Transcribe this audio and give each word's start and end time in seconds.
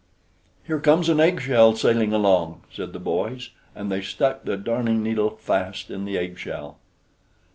"Here 0.65 0.79
comes 0.79 1.09
an 1.09 1.19
eggshell 1.19 1.75
sailing 1.75 2.11
along!" 2.11 2.63
said 2.73 2.91
the 2.91 2.97
boys; 2.97 3.51
and 3.75 3.91
they 3.91 4.01
stuck 4.01 4.45
the 4.45 4.57
Darning 4.57 5.03
needle 5.03 5.29
fast 5.39 5.91
in 5.91 6.05
the 6.05 6.17
eggshell. 6.17 6.79